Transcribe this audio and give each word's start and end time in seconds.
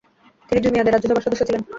তিনি 0.49 0.59
দুই 0.61 0.71
মেয়াদে 0.73 0.91
রাজ্যসভার 0.91 1.25
সদস্য 1.25 1.43
ছিলেন। 1.47 1.61